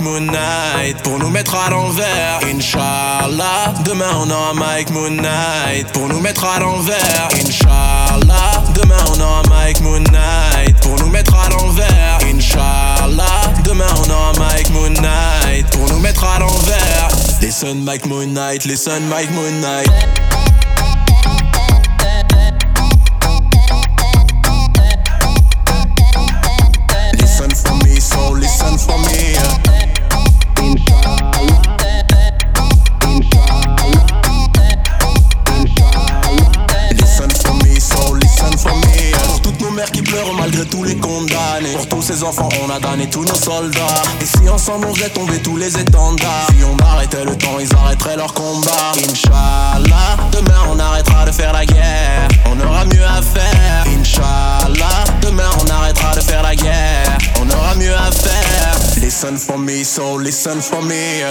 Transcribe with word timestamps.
Moon 0.00 0.32
Knight 0.32 1.02
pour 1.02 1.18
nous 1.18 1.30
mettre 1.30 1.54
à 1.54 1.70
l'envers. 1.70 2.40
Inch'Allah, 2.42 3.74
demain 3.84 4.10
on 4.20 4.30
aura 4.30 4.54
Mike 4.54 4.90
Moon 4.90 5.10
Knight 5.10 5.92
pour 5.92 6.08
nous 6.08 6.20
mettre 6.20 6.44
à 6.44 6.60
l'envers. 6.60 7.28
Inch'Allah, 7.34 8.62
demain 8.74 9.04
on 9.14 9.20
aura 9.20 9.42
Mike 9.50 9.80
Moon 9.80 10.00
Knight 10.00 10.76
pour 10.80 10.96
nous 10.98 11.08
mettre 11.08 11.34
à 11.34 11.48
l'envers. 11.50 12.18
Inch'Allah, 12.22 13.52
demain 13.64 13.84
on 14.04 14.10
aura 14.10 14.32
Mike 14.38 14.70
Moon 14.70 14.90
Knight 14.90 15.66
pour 15.72 15.88
nous 15.90 15.98
mettre 15.98 16.24
à 16.24 16.38
l'envers. 16.38 17.08
Listen 17.42 17.84
Mike 17.84 18.06
Moon 18.06 18.26
Knight, 18.26 18.64
Mike 19.08 19.30
Moon 19.32 19.60
Knight. 19.60 20.25
Malgré 40.56 40.70
tous 40.70 40.84
les 40.84 40.96
condamnés. 40.96 41.72
Pour 41.74 41.88
tous 41.88 42.02
ces 42.02 42.22
enfants, 42.22 42.48
on 42.64 42.70
a 42.70 42.78
donné 42.78 43.08
tous 43.08 43.24
nos 43.24 43.34
soldats. 43.34 44.02
Et 44.20 44.24
si 44.24 44.48
ensemble 44.48 44.86
on 44.86 44.94
faisait 44.94 45.10
tomber 45.10 45.38
tous 45.38 45.56
les 45.56 45.78
étendards. 45.78 46.48
Si 46.50 46.64
on 46.64 46.76
arrêtait 46.84 47.24
le 47.24 47.36
temps, 47.36 47.58
ils 47.60 47.68
arrêteraient 47.74 48.16
leur 48.16 48.32
combat. 48.32 48.92
Inch'Allah, 48.96 50.16
demain 50.32 50.60
on 50.70 50.78
arrêtera 50.78 51.24
de 51.26 51.32
faire 51.32 51.52
la 51.52 51.66
guerre. 51.66 52.28
On 52.46 52.66
aura 52.66 52.84
mieux 52.86 53.04
à 53.04 53.20
faire. 53.22 53.84
Inch'Allah, 53.98 55.04
demain 55.20 55.50
on 55.60 55.70
arrêtera 55.70 56.14
de 56.14 56.20
faire 56.20 56.42
la 56.42 56.54
guerre. 56.54 57.18
On 57.40 57.50
aura 57.50 57.74
mieux 57.74 57.94
à 57.94 58.10
faire. 58.10 59.02
Listen 59.02 59.36
for 59.36 59.58
me, 59.58 59.84
so 59.84 60.18
listen 60.18 60.60
for 60.60 60.82
me. 60.82 61.22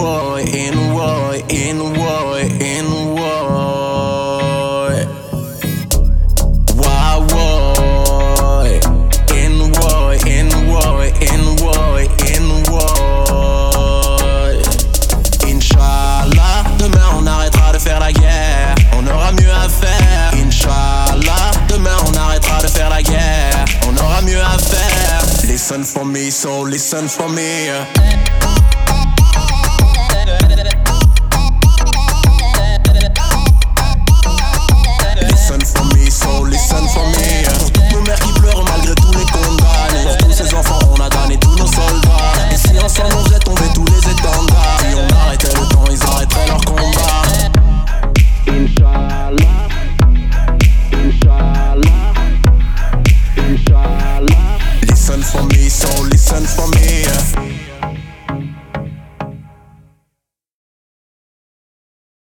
Woy, 0.00 0.42
in 0.42 0.74
woy, 0.94 1.44
in 1.50 1.78
woy, 2.00 2.42
in 2.60 2.86
woy. 3.16 4.96
Why 6.80 7.12
woy, 7.32 8.70
in 9.42 9.54
woy, 9.76 10.14
in 10.26 10.48
woy, 10.70 11.08
in 11.30 11.42
woy, 11.62 12.04
in 12.32 12.46
woy. 12.70 14.56
Inch'Allah, 15.50 16.64
demain 16.78 17.08
on 17.16 17.26
arrêtera 17.26 17.72
de 17.72 17.78
faire 17.78 18.00
la 18.00 18.12
guerre. 18.12 18.74
On 18.96 19.06
aura 19.06 19.32
mieux 19.32 19.52
à 19.52 19.68
faire. 19.68 20.32
Inch'Allah, 20.34 21.50
demain 21.68 21.96
on 22.06 22.14
arrêtera 22.16 22.62
de 22.62 22.68
faire 22.68 22.90
la 22.90 23.02
guerre. 23.02 23.64
On 23.86 23.96
aura 23.96 24.22
mieux 24.22 24.40
à 24.40 24.58
faire. 24.58 25.22
Listen 25.46 25.84
for 25.84 26.04
me, 26.04 26.30
so 26.30 26.64
listen 26.64 27.08
for 27.08 27.28
me. 27.28 27.70